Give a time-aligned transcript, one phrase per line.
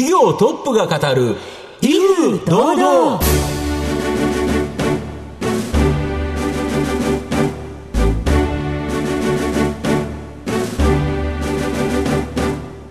[0.00, 1.36] 企業トップが語る
[1.82, 3.20] 威風堂々。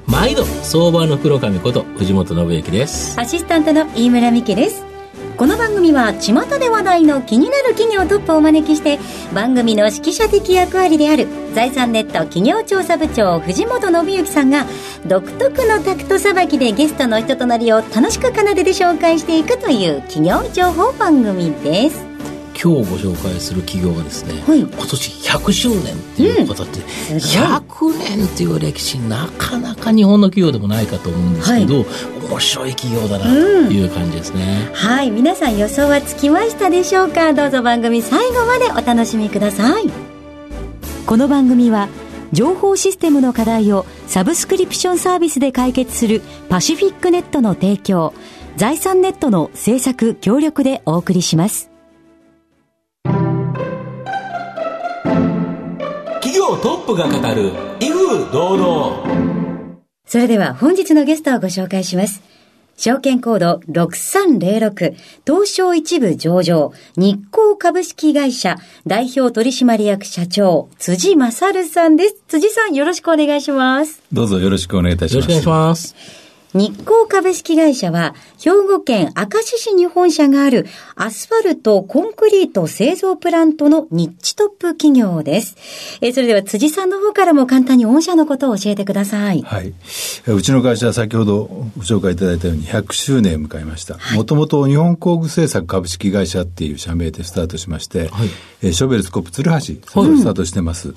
[0.06, 3.20] 毎度相場の黒髪こと藤本信之です。
[3.20, 4.89] アシスタントの飯村美希です
[5.40, 9.00] この番組は巷で話題の気になる企業トップをお招きして
[9.34, 14.66] 番組の指揮者的役割である財産ネット企業調査部長藤本信之さんが
[15.08, 22.09] 独特のタクトさばきでゲストの人となりを楽しく奏でて紹介していくという企業情報番組です。
[22.62, 24.60] 今日ご紹介する企業はですね、はい。
[24.60, 26.72] 今年100周年っていうことで、
[27.16, 27.20] ん。
[27.22, 27.48] すごい。
[27.48, 31.86] 100年っていう歴史なかなか日本の企業でもないかと思うんですけど、
[32.28, 35.12] 面白い企業だなという感じですね、はい。
[35.12, 37.32] 皆さん予想はつきましたでしょうか？
[37.34, 39.90] どうぞ番組最後までお楽しみください。
[41.06, 41.88] この番組は
[42.34, 48.14] 情報システムの課題をサブスクリプションサービスで解決するパシフィックネットの提供
[48.58, 51.69] 財産ネットの制作協力でお送りします
[56.50, 62.24] 企業トップが語る威風堂々それでは本日のゲストをご紹介します。
[62.76, 64.96] 証券コード6306
[65.28, 68.56] 東証一部上場日光株式会社
[68.88, 72.24] 代表取締役社長辻勝さんです。
[72.28, 74.02] 辻さんよろしくお願いします。
[74.12, 75.30] どうぞよろしくお願いいたします。
[75.30, 85.56] よろしくお願いします日光株式会社は、兵庫県明石市に本社があるアスファルト、コンクリート製造プラントのニッチトップ企業です。
[86.02, 89.44] えーそれでは辻さんの方からも簡単に御社のことを教えてください。
[89.44, 89.74] はい。
[90.28, 91.46] うちの会社は先ほど
[91.78, 93.98] ご紹介いただいたように100周年を迎えました。
[94.16, 98.30] もともと日本工具製作株式会社っていう社名でスタートしまして、はい
[98.64, 100.94] えーショベルスコップ鶴橋、それをスタートしてます。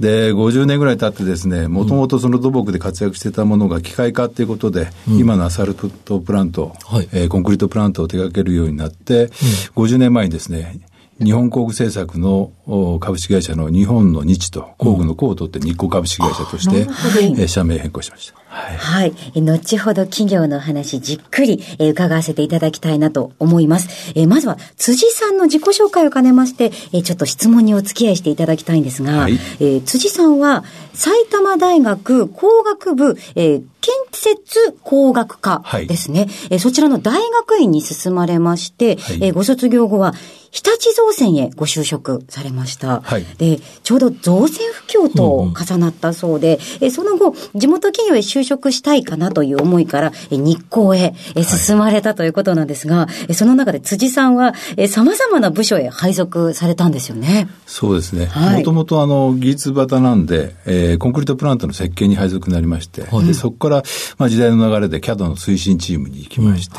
[0.00, 9.26] で、50年ぐらい経ってですね、もともとその土木で活躍してたものが機械化っていうことで、今のアスファルトプラント、はいえーコンクリートプラントを手掛けるようになって、
[9.74, 10.80] 50年前にですね、
[11.22, 18.34] 日本工具製作のお株式会社の日本の日と工具の工を取って日光株式会社として、えー社名変更しました。
[18.48, 18.76] はい。
[18.76, 19.12] はい。
[19.34, 24.12] え後ほど企業の話じっくりえー伺わせていただきたいなと思います。
[24.14, 35.86] えーまずは辻さんの自己紹介を兼ねまして、えーちょっと質問にお付き合いしていただきたいんですが、はいえー辻さんは埼玉大学工学部、えー建設工学科はい。
[35.86, 39.18] ですね、えーそちらの大学院に進まれまして、はい。
[39.22, 40.14] えーご卒業後は
[40.50, 43.02] 日立造船へご就職されました。
[43.02, 43.24] はい。
[43.36, 57.48] で、ちょうど造船不況と重なったそうで、えその後、地元企業へ就職したいかなという思いから、え日光へえ進まれたということなんですが、えその中で辻さんは、え様々な部署へ配属されたんですよね。
[57.66, 58.26] そうですね。
[58.26, 58.58] はい。
[58.60, 63.75] もともとあの、技術型なんで、えーコンクリートプラントの設計に配属になりまして、でそこから、
[64.18, 66.76] まあ、時代の流れで CAD の推進チームに行きまして、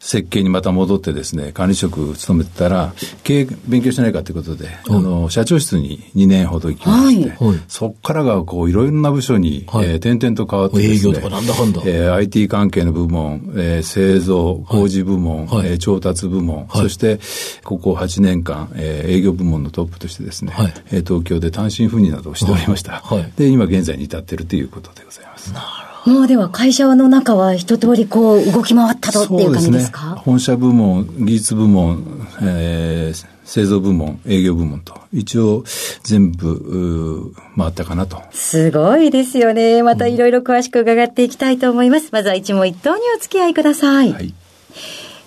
[0.00, 7.48] 設計にまた戻ってですね、管理職務めてたら、経営勉強しないかということで、あの、社長室に2年ほど行きまして、はい。
[7.50, 7.60] はい。
[7.68, 9.86] そこからがこう、いろいろな部署に、はい。
[9.86, 11.80] えー点々と変わってですね、営業とかなんだかんだ。
[11.86, 15.68] えー IT 関係の部門、えー製造、工事部門、はい。
[15.68, 16.82] えー調達部門、はい。
[16.82, 17.20] そして、
[17.64, 20.74] ここ8年間、えー営業部門のトップとしてですね、はい。
[20.90, 22.92] えー東京で単身赴任などをしておりました。
[23.04, 23.18] はい。
[23.20, 25.52] はいで、今現在に至っているということでございます。
[26.06, 30.16] もうでは会社の中は一通りこう動き回ったとっていう感じですか？
[30.24, 35.64] 本社部門、技術部門、えー製造部門、営業部門と、一応
[36.02, 38.22] 全部回ったかなと。
[38.32, 39.82] すごいですよね。
[39.82, 42.08] またいろいろ詳しく伺っていきたいと思います。
[42.10, 44.12] まずは一問一答にお付き合いください。
[44.14, 44.32] はい。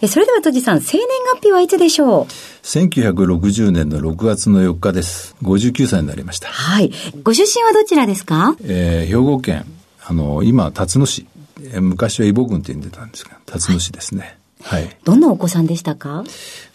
[0.02, 1.06] えそれでは辻さん、生年
[1.36, 2.26] 月日はいつでしょう
[2.66, 5.36] ？1960年の6月の4日です。
[5.44, 6.48] 59歳になりました。
[6.50, 6.92] はい。
[7.24, 8.56] ご出身はどちらですか？
[8.64, 9.64] えー兵庫県、
[10.10, 11.28] あの、今、辰野市。
[11.62, 14.38] えー昔は伊保郡って呼んでたんですが、辰野市ですね。
[14.64, 14.96] はい。
[15.04, 16.24] どんなお子さんでしたか？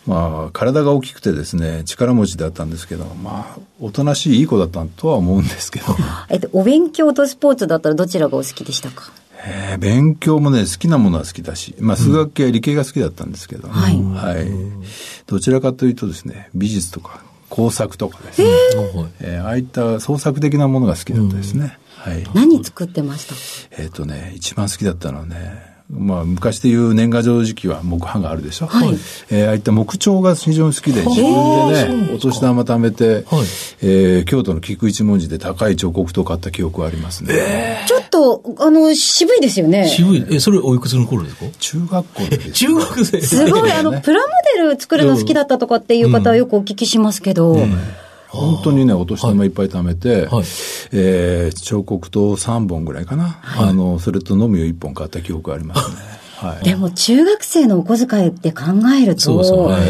[0.07, 5.87] まあ、体が大きくてですね、力持ちだったんですけど、まあ、おとなしいいい子だったとは思うんですけど、
[6.31, 9.13] えっと、お勉強とスポーツだったらどちらがお好きでしたか？
[9.45, 14.49] えー勉強もね、好きなものは好きだし、まあ、数学系、理系が好きだったんですけど、はいはい。
[15.27, 17.23] どちらかというとですね、美術とか
[17.55, 18.59] 工作とかですね、はい
[19.21, 21.79] えーああいった創作的なものが好きだったですね。
[21.99, 22.25] はい。
[22.35, 23.29] 何作ってまし
[23.71, 23.83] た？
[23.83, 28.67] えっ、とね、一番好きだったのはね、まあ、昔でいう年賀状時期は木版があるでしょ？
[28.67, 28.89] はい。
[29.31, 33.25] えーああいった木彫が非常に好きで、自分でね、お年玉貯めて、はい。
[33.83, 37.85] えー京都の菊一文字で高い彫刻刀を買った記憶はありますね。
[37.87, 39.87] ちょっと、あの、渋いですよね。
[39.89, 40.27] 渋い。
[40.31, 41.45] え、それおいくつの頃ですか？
[41.59, 43.21] 中学校です 中学生。
[43.21, 47.59] すごい、あの、プラモデル作るの好きだったとかっていう方はよくお聞きしますけど、
[48.33, 49.49] 本当にね、お年玉い。
[49.49, 50.45] っぱい貯めて、はい、
[50.93, 55.97] えー、彫刻刀3本ぐらいかな、はい、あの、それと飲みを1本買った記憶がありますね。
[56.43, 58.65] はい、でも中学生のお小遣いって考
[59.01, 59.83] えると、そうそう、はい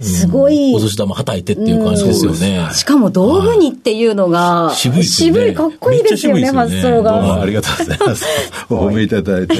[0.00, 0.74] すごい。
[0.74, 2.68] お年玉はたいてっていう感じですよね。
[2.72, 7.40] しかも道具にっていうのが、渋い、渋い、かっこいいですよね、発想が。
[7.42, 8.26] ありがとうございます。
[8.70, 9.54] お褒めいただいて。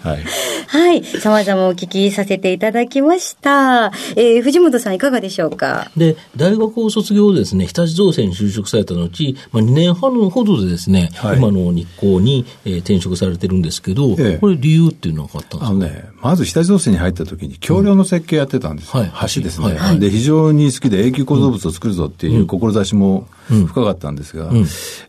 [0.00, 0.24] はい。
[0.66, 1.04] はい。
[1.04, 3.92] 様々お聞きさせていただきました。
[4.16, 5.90] えー、藤本さんいかがでしょうか？
[5.96, 15.66] で、大学を卒業ですね、日立造船に就職された後、まあ、2年半ほどでですね、はい、今の日光に、えー、転職されてるんですけど、ええ、これ理由っていうのはあったんですか？
[15.66, 19.71] あのね、まず日立造船に入った時に橋梁の設計やってたんですはい、橋ですね。
[19.76, 24.58] はい、で、非常に好きで永久構造物を作るぞっていう志も深かったんですが、うん、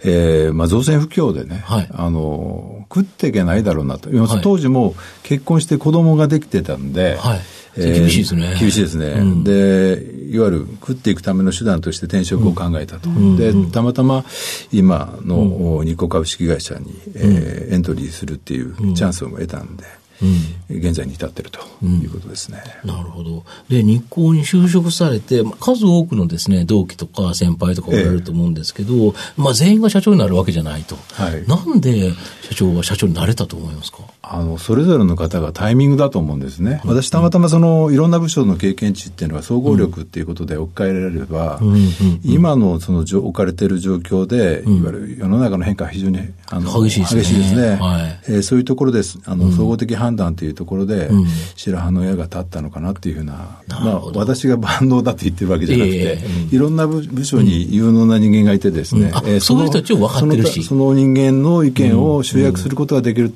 [0.04, 4.10] えー、まあ、造船不況でね、はい、あの、食っていけないだろうなと。
[4.10, 7.42] はい、当時も結婚して子供ができてたんで、はい。
[7.76, 8.56] えー、厳しいですね。
[8.60, 13.10] 厳しいですね、うん、で、いわゆる食っていくための手段として転職を考えたと。
[13.10, 14.24] うん、で、たまたま
[14.72, 19.84] 今の日光株式会社に、えー、エントリーするっていうチャンスを得たんで、
[20.22, 23.44] うん、現在に至っているということですね、うん、なるほど。
[23.68, 30.98] で、日光に就職されて、数多くのですね、同期とか先輩とかおられると思うんですけど、ええ、まあ全員が社長になるわけじゃないと。
[31.14, 32.12] はい、なんで
[32.42, 34.00] 社長は社長になれたと思いますか？
[34.34, 36.82] あの、それぞれの方がタイミングだと思うんですね。
[36.84, 41.90] うん、私たまたまその、いろんな部署の経験値っていうのは総合力っていうことで置き換えられれば、うん、
[42.24, 46.20] 今のその置かれている状況で、いわゆる世の中の変化が非常に
[46.50, 47.22] あの激しいですね。
[47.22, 47.76] 激しいですね。
[47.76, 49.20] はい、えー、そういうところです。
[49.26, 51.10] あの、総合的判断というところで、
[51.56, 63.34] 白羽の矢が立ったのかなっていうふうな、まあ、私が万能だって言ってるわけじゃなくて、えー、いろんな部署に有能な人間がいてですね、えー、そういう人たちを分かってるしその人間の意見を集約することができる。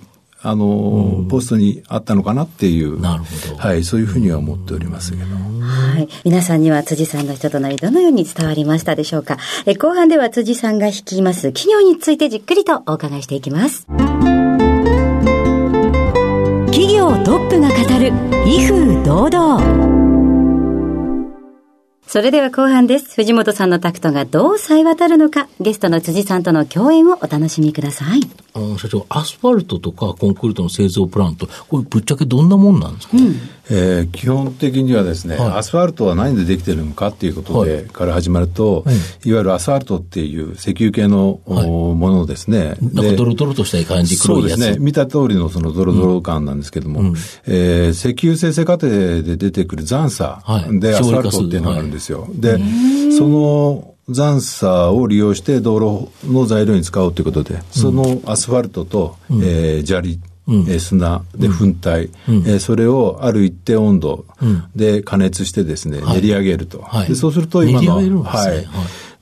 [0.49, 3.57] あの、ポストにあったのかなっていう、なるほど。
[3.57, 5.23] はい、そういうふうには思っておりますけど。
[5.25, 6.07] はい。
[6.23, 9.37] 皆さんには辻さんの人となりどのように伝わりましたでしょうか。
[9.65, 13.85] え後半では辻さんが率います企業についてじっくりとお伺いしていきます。
[16.67, 18.13] 企業トップが語る、
[18.49, 19.86] 威風堂々。
[22.07, 23.15] それでは後半です。
[23.15, 28.21] 藤本さんのタクトがどう冴え渡るのか、ゲストの辻さんとの共演をお楽しみください。
[28.53, 33.35] あの社長、アスファルトとかコンクリートの製造プラント、これぶっちゃけどんなもんなんですか、うん、
[33.69, 38.95] えー、基本的にはですね、はい、アスファルトは何でできてるのかっていうことで、はい、から始まると、はい、
[39.29, 42.77] いわゆるアスファルトっていう石油系の、はい、ものですね。
[42.81, 44.51] なんかドロドロとした感じ、黒いやつ。
[44.51, 44.85] そうですね。
[44.85, 47.07] 見た通りのそのドロドロ感なんですけども、うん、
[47.47, 52.27] えー、石油生成過程で出てくる残差でアスファルトっていうのがあるんですよ。
[52.33, 52.57] で、
[53.17, 64.25] その残差を利用して道路の材料に使おうということで、そのアスファルトと、うん、えー、砂利、うん、砂で粉体、うん、えー、それをある一定温度
[64.75, 66.81] で加熱してですね、練り上げると。
[66.81, 68.65] はい、でそうすると今の、はい、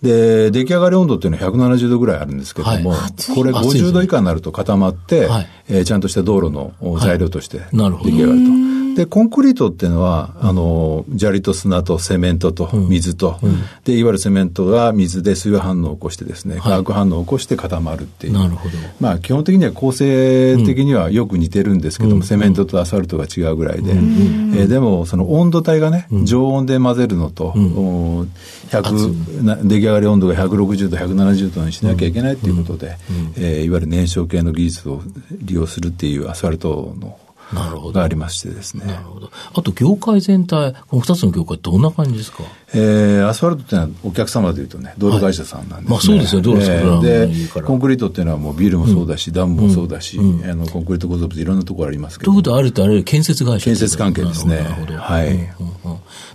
[0.05, 8.74] で、出来上がり温度っていうのは170度ぐらいあるんですけども、はい、これ50度以下になると固まって、はい、えー、ちゃんとした道路の材料として出来上がると。
[8.95, 13.49] で、コンクリートっていうのは、あの、砂利と砂とセメントと水と、うん。
[13.49, 18.33] うん、で、いわゆるセメントが水で水反応を起こしてですね、化学反応を起こして固まるっていう。
[18.33, 18.77] なるほど。
[18.99, 28.31] まあ、基本的には構成的にはよく似てるんですけども、うん、セメントとアスファルトが違うぐらいで、えー、でも、その温度帯がね、常温で混ぜるのと、うん、
[28.69, 32.97] 100出来上がり温度が160度、170度にしなきゃいけないっていうことで、
[33.37, 35.01] えー、いわゆる燃焼系の技術を
[35.31, 37.17] 利用するっていうアスファルトの
[37.55, 37.93] なるほど。
[37.93, 38.85] がありましてですね。
[38.85, 39.31] なるほど。
[39.53, 42.43] あと、業界全体、この二つの業界、どんな感じですか？
[42.73, 45.87] えー、アスファルトっていうのはお客様でいうとね、道路会社さんなんですね。
[45.87, 52.31] はい、まあそうですよ、道路作る、えー、で、コンクリートっていうのはもうビルもそうだし、うん、ダムもそうだし、うん、あのコンクリート構造物いろんなところありますけど。
[52.31, 54.57] ということはあるとあれ、建設会社建設関係ですね。
[54.57, 54.97] なるほど。
[54.97, 55.37] はい。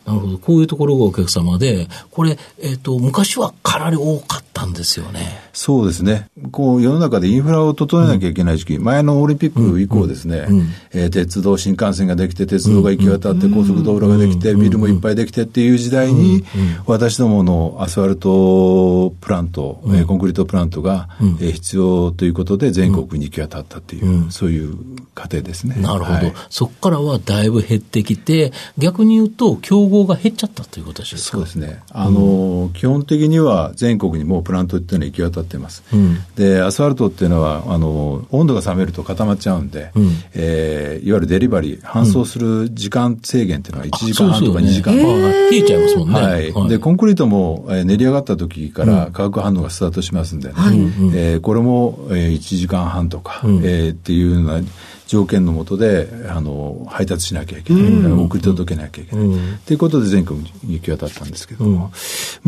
[0.06, 0.38] なるほど。
[0.38, 5.40] こういうところがお客様で、これ、えっ、ー、と、昔はかなり多かったんですよね。
[5.52, 6.28] そうですね。
[6.52, 10.58] こう、世の中でインフラを整えなきゃいけない時期、うん、前のオリンピック以降ですね、うん。
[10.58, 16.44] うん、えー、鉄道、新幹線ができて、鉄道が行き渡って、高速道路ができて、ビルもいっぱいできてっていう時代に、
[16.86, 21.08] 私どものアスファルトプラント、うん、コンクリートプラントが、
[21.40, 24.76] え必要ということで全国に行き渡ったっていう、そういう
[25.14, 25.76] 過程ですね。
[25.80, 26.12] なるほど。
[26.12, 31.20] はい、そこからはだいぶ減ってきて、逆に言うと、競合が減っちゃったということですか？
[31.20, 31.80] そうですね。
[31.90, 35.84] あの、基本的には全国にもうプラントっていうのは行き渡ってます。
[36.34, 44.94] で、アスファルトっていうのは、あの、温度が冷めると固まっちゃうんで、うん、えー、いわゆるデリバリー、搬送する時間制限っていうのは1時間半とか2時間。
[44.94, 45.04] 半。
[45.04, 46.14] 冷えちゃいますもんね。
[46.14, 46.52] はい。
[46.52, 54.60] はい、で、コンクリートも、えー、練り上がった時から化学反応がスタートしますんでね、うん、えー、これも、えー、1時間半とか、うん、えー、っていうような
[55.10, 57.82] 条件のもとで、あの、配達しなきゃいけない。
[57.82, 59.24] うん、送り届けなきゃいけない。
[59.24, 61.90] と、うん、いうことで全国に行き渡ったんですけども、うん、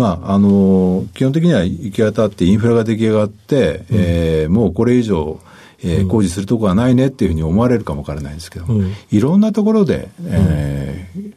[0.01, 5.41] まあ、あの、基本的には行き渡ってインフラが出来上がって、うん、えー、もうこれ以上、
[5.83, 11.33] えー、工事するとこはないねっていうふうに思われるかもわからないんですけども、いろんなところで、えー、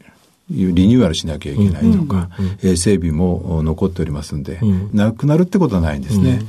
[0.76, 2.70] リニューアルしなきゃいけないとか、うん。
[2.70, 6.42] うん、整備も残っておりますんで、うん、なくなるってことはないんですね。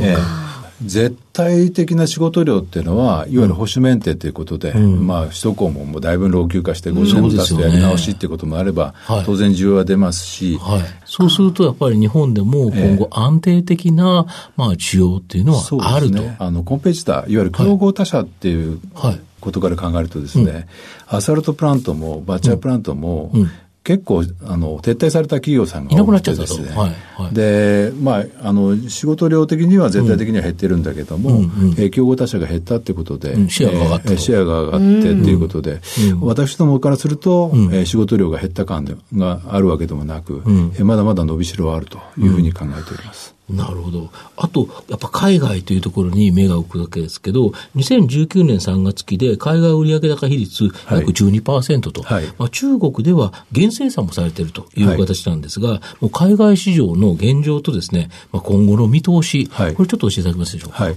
[0.00, 14.26] えー絶対的な仕事量っていうのは、いわゆる保守メンテということで、うん、まあ、首都高ももうだいぶ老朽化して50年経つとやり直しっていうこともあれば、ねはい、当然需要は出ますし、はい、そうするとやっぱり日本でも今後安定的な、
[14.56, 16.18] まあ、需要っていうのはあると。
[16.18, 19.20] ね、あの、コンペティター、いわゆる競合他社っていう、はい。
[19.40, 20.66] ことから考えるとですね、
[21.12, 23.50] うん、アスファルトプラントもバッチャープラントも、うん
[23.84, 26.68] 結構、あの、撤退された企業さんが多くてですね。
[26.70, 31.40] はいはい、で、まあ、あの、仕事量的には全体的には減ってるんだけども、うんう
[31.72, 35.80] んえ競合他社が減ったってことで、うん、シェアが上がって、えー、シェアが上がってっていうことで、
[36.12, 43.33] うん、私どもからすると、うん、えー、仕事量が減った感があるわけでもなく、うん、えー、まだまだ伸びしろはあるというふうに考えております。
[43.48, 44.10] なるほど。
[44.36, 60.88] あと、やっぱ海外というところに目が置くわけですけど、2019年3月期で海外売上高比率約12%と、はい、まあ、中国では減生産もされているという形なんですが、はい、もう海外市場の現状とですね、まあ、今後の見通し、はい、これちょっと教えていただけますでしょうか？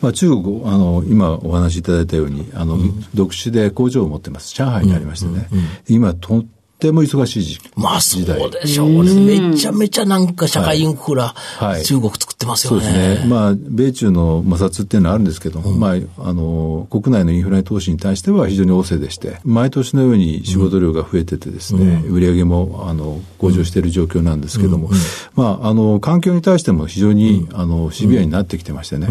[0.00, 4.52] まあ、中国、あの、今お話しいただいたように、あの、うん、独自で工場を持ってます。
[4.52, 6.44] 上海にありましてね、うんうんうん、今と、
[6.84, 9.40] ても忙しい時まあそうでしょうね。
[9.50, 12.82] めちゃめちゃなんか社会インフラ、はい、中国作ってますよね。
[12.82, 13.28] そうですね。
[13.28, 24.94] まあ、米中の摩擦っていうのはあるんですけども、うん、まあ、あの、国内のインフラ投資に対しては非常に旺盛でして、毎年のように仕事量が増えててですね、うん、売上も、あの、向上している状況なんですけども、うん、
[25.34, 29.08] まあ、あの、環境に対しても非常に、あの、シビアになってきてましてね、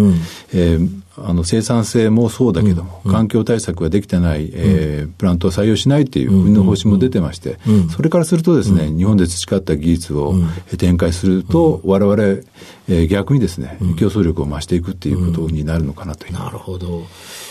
[0.53, 10.33] えーあの生産性もそうだけども、うん、環境対策ができてない、えー、プラントを採用しないっていう国の方針も出てまして、うん、それからするとですね、日本で培った技術を
[10.77, 12.43] 展開すると、われわれ、
[12.89, 17.03] え逆にですね、競争力を増していくっていうことになるのかなとなるほど。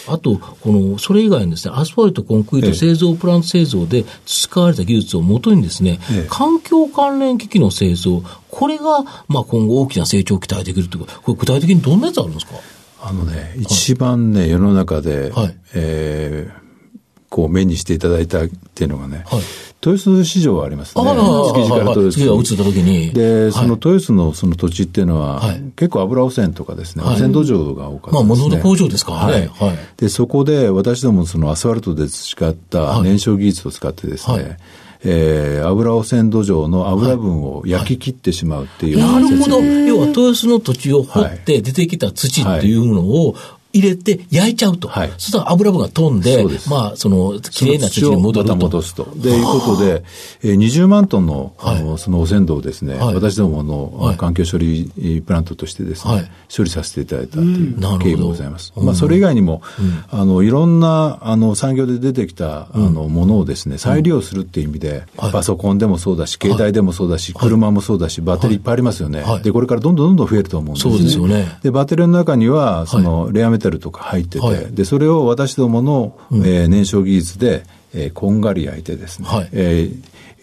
[0.08, 12.54] あと、この、それ以外にですね、アスファルト、コンクリート製造、プラント製造で培われた技術をもとにですね、環境関連機器の製造、これが、まあ今後大きな成長を期待できるというか、これ具体的にどんなやつあるんですか？
[13.04, 16.62] あのね、一番ね、世の中で、はい、えー、
[17.28, 19.40] こう目にしていただいたっていうのがね、はい、
[19.84, 21.02] 豊洲市場はありますね。
[21.02, 22.26] 築地から豊洲。
[22.28, 23.10] が移った時に。
[23.12, 28.12] で、その豊洲のその土地っていうのは、はい、結構油汚染とかですね、汚染土壌が多かったです、ね。
[28.12, 29.50] まあ、物の工場ですからね。
[29.52, 29.78] はい。
[29.96, 34.58] で、そこで私どもそのアスファルトで培った燃焼技術を使ってですね、
[35.04, 39.60] えー、油汚染土壌の油分を焼き切ってしまうっていう、はい、なるほど。
[39.62, 43.34] 要は豊洲の土地を掘って出てきた土っていうのを、
[43.72, 44.88] 入れて焼いちゃうと。
[44.88, 45.12] はい。
[45.18, 48.56] そしたら油分が飛んで、まあ、その、きれいな土に戻ると。
[48.56, 49.08] 戻すと。
[49.16, 50.04] で、いうことで、
[50.42, 54.92] えー、20万トンの、あの、その汚染土をですね、私どもの環境処理
[55.26, 58.72] プラントとしてですね、処理させていただいたという経緯もございます。
[58.76, 59.62] まあ、それ以外にも、
[60.10, 69.24] あの、いろんな、あの、産業で出てきた、あの、ものをですね、再利用するっていう意味で、パソコンでもそうだし、携帯でもそうだし、車もそうだし、バッテリーいっぱいありますよね。
[69.42, 70.92] で、これからどんどんどんどん増えると思うんですね。
[70.92, 71.58] そうですよね。
[71.62, 77.64] で、バッテリーの中には、その、レアメタルとか入ってて、はい、で、それを私どもの、うん、えー、燃焼技術で、
[77.94, 79.90] えー、こんがり焼いてですね、はい、え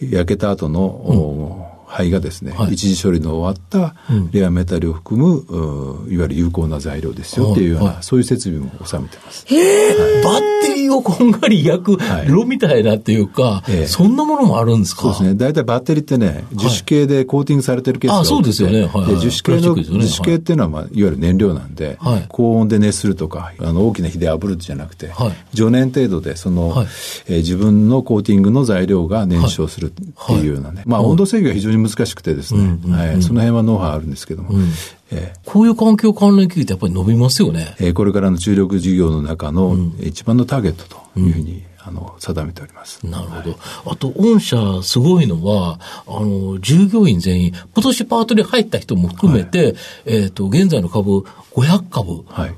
[0.02, 1.80] ー、焼けた後の、うん。
[1.90, 3.96] 灰がですね、はい、一時処理の終わった
[4.30, 9.44] レアメタルを含む、うん、いわゆる有効な材料ですよっていうような、はい、そういう設備も収めてます。
[9.48, 15.02] へえ、はい、バッテリーをこんがり焼く炉みたいなっていうか、そんなものもあるんですか？
[15.02, 15.34] そうですね。
[15.34, 18.86] 大体バッテリーってね、樹脂系でコーティングされてるケースが多くて、あそうですよね。
[18.86, 20.84] はい、で樹脂系の、ね、樹脂系っていうのは、まあ、い。
[20.84, 25.10] わゆる燃料なんで、高温で熱するとか、あの大きな火で炙るじゃなくて、
[25.52, 26.86] 常年程度でその、
[27.26, 34.70] えー、自分のコーティングの材料が燃焼するっていうようなね、まあ温度制御が非常に難しくてですね、はい、その辺はノウハウあるんですけども、うん
[35.12, 37.74] えー、こういう環境関連機器ってやっぱり伸びますよね。
[37.80, 43.04] えー、これからの注力事業の中の一番のターゲットというふうに、あの、定めております。
[43.06, 43.50] なるほど。
[43.50, 49.74] はい、あと、御社すごいのは、あの、従業員全員、今年パートに入った人も含めて、はい、
[50.06, 51.20] えっ、ー、と、現在の株
[51.52, 52.54] 500株、はい、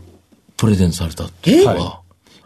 [0.56, 2.01] プレゼンされたっていうのは、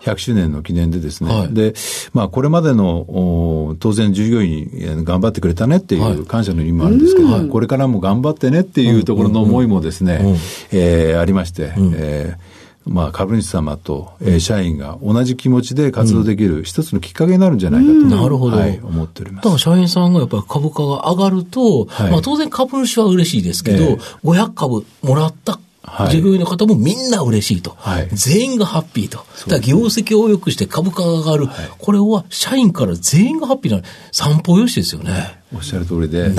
[0.06, 1.74] 100周年の記念でですね、はい、で、
[2.12, 10.26] まあ、これまでの、当然従業員頑張ってくれたねっていう感謝の意味もあるんですけど、はい、これからも頑張ってねっていうところの思いもですね、うん。
[10.28, 10.36] うん、
[10.72, 19.44] えー、ありまして、うん、えーまあ、株主様と、えー、社員が同じ気持ちで活動できる一つのきっかけになるんじゃないかと、なるほど、はい、思っております。
[19.44, 27.76] だから社員さんがやっぱり株価が上がると、はい、まあ当然株主は嬉しいですけど、えー、500株もらったはい、従業員の方もみんな嬉しいと。
[27.78, 29.24] はい、全員がハッピーと。
[29.48, 31.46] だ業績を良くして株価が上がる。
[31.46, 35.35] はい、これは社員から全員がハッピーな散歩よしですよね。
[35.54, 36.32] おっしゃる通りで、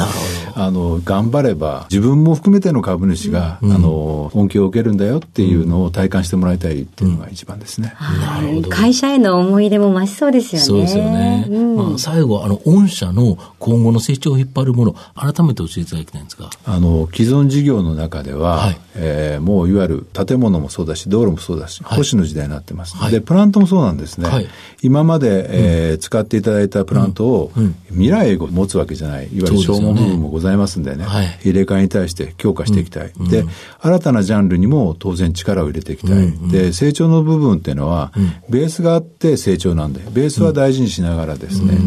[0.54, 7.96] あの、頑張れば、自分も含めての株主が、うん、あの、恩恵を受けるんだよっていうのを体感してもらいたいっていうのが一番ですね。
[8.14, 8.70] うん、なるほど。
[8.70, 10.66] 会社への思い出も増しそうですよね。
[10.66, 11.46] そうですよね。
[11.50, 16.50] うん、まあ、最後、あの、御社の今後の成長を引っ張るもの、改めて教えていただきたいんですが。
[16.66, 22.98] あの、既存事業の中では、はい、えー、もういわゆる建物もそうだし、道路もそうだし、保守の時代になってます。
[22.98, 24.28] はい、で、プラントもそうなんですね。
[24.28, 24.48] はい、
[24.82, 27.52] 今まで、えー、使っていただいたプラントを、
[27.90, 33.46] 未来を持つわけじゃない、いわゆる消耗部分もございますんでね、はい、入れ替えに対して強化していきたい、うん、で、
[33.80, 38.12] 新たなジャンルにも当然力を入れていきたい、うん、で、成長の部分っていうのは、
[38.50, 41.77] ベースがあって成長なんで、ベースは大事にしながらですね、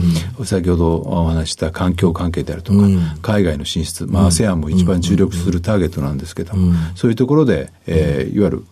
[0.44, 2.78] 先ほどお話した環境関係であるとか、
[3.20, 8.64] 海外の進出、まあ、ASEAN も一番注力するターゲットなんですけども、そういうところで、えー、いわゆる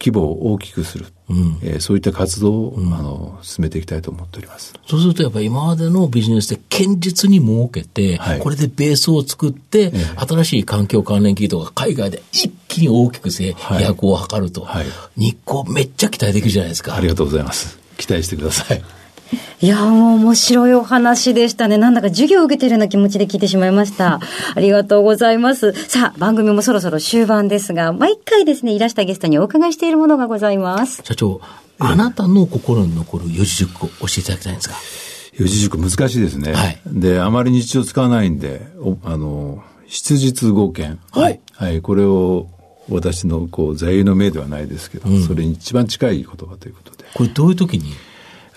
[0.00, 1.06] 規模を大きくする。
[1.28, 4.74] うん、えー、そういった活動を、うん、あの進めていきたいと思っております。
[4.88, 16.96] そうするとやっぱり今までのビジネスで堅実に設けて、はい、これでベースを作って、えー、新しい環境関連企業が海外で一気に大きく飛躍を図ると、はい、日光めっちゃ期待できるじゃないですか。
[16.96, 17.78] ありがとうございます。
[17.96, 18.82] 期待してください。
[19.60, 21.76] いや、もう面白いお話でしたね。
[21.76, 24.20] なんだか授業を受けてるような気持ちで聞いてしまいました。
[24.54, 25.72] ありがとうございます。
[25.72, 31.02] さあ、番組もそろそろ終盤ですが、毎回ですね、いらしたゲストにお伺いしているものがございます。
[31.04, 31.40] 社長、
[31.78, 34.74] あなたの心に残る四字熟語教えていただきたいんですが。
[35.38, 36.52] 四字熟語難しいですね。
[36.52, 36.80] はい。
[36.86, 38.66] で、あまり日常使わないんで、
[39.04, 40.98] あの、質実合憲。
[41.12, 41.40] はい。
[41.54, 42.48] はい、これを
[42.88, 47.04] 私のこう座右の銘ではないですけど、うん、それに一番近い言葉ということで。
[47.14, 47.92] これどういう時に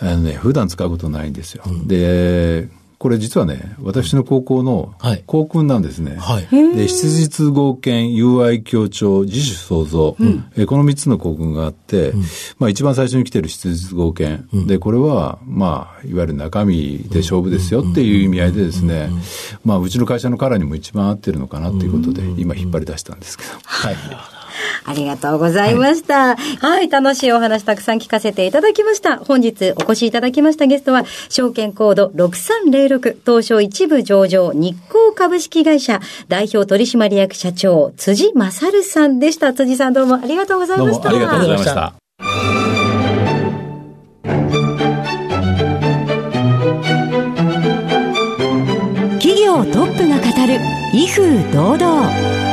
[0.04, 1.64] あのね、普段使うことないんですよ。
[1.66, 2.68] うん、で、
[3.00, 4.94] これ実はね、私の高校の
[5.26, 6.16] 校訓なんですね。
[6.18, 12.24] はい、で、質実合憲、友愛協調、自主創造、うん、えこの3つの校訓があって、うん、
[12.60, 19.10] まあ一番最初に来てる質実合憲、うん、で、これは、まあ、いわゆる中身で勝負ですよっていう意味合いでですね、
[19.66, 23.50] まあうちの会社のカラーにも一番合ってるのかなということで、今引っ張り出したんですけど。
[23.64, 23.96] はい。
[24.86, 26.36] ありがとうございました。
[26.36, 29.17] はい、はい、楽しいお話たくさん聞かせていただきました。
[29.17, 39.54] 本日お越しいただきましたゲストは、証券コード6306東証一部上場日光株式会社代表取締役社長辻勝さんでした。
[39.54, 41.10] 辻さんどうもありがとうございました。
[41.10, 41.93] ありがとうございました。
[49.19, 50.60] 企業トップが語る
[50.93, 52.53] 威風堂々。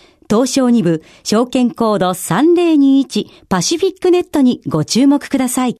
[0.31, 5.75] 東証2部証券コード3021パシフィックネットにご注目ください。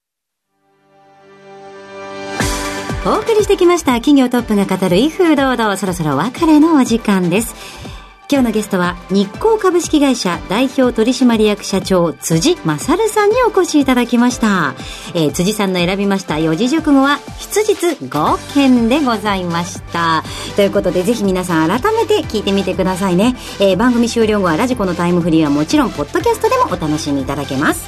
[3.06, 7.81] お送りしてきました企業トップが語る威風堂々そろそろ別れのお時間です。
[8.30, 14.74] 今日のゲストは日光株式会社代表取締役社長辻勝さんにお越しいただきました、
[15.14, 20.24] えー、辻さんの選びました四字熟語は質実合憲でございました。
[20.56, 27.86] ということでぜひ皆さん改めて聞いてみてくださいね、えー、番組終了後はラジコのタイムフリーはもちろんポッドキャストでもお楽しみいただけます。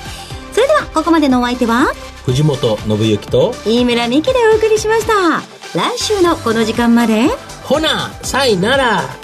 [0.52, 1.86] それではここまでのお相手は
[2.26, 5.42] 藤本信之と飯村美希でお送りしました。
[5.76, 7.28] 来週のこの時間まで。
[7.64, 9.23] ほなさいなら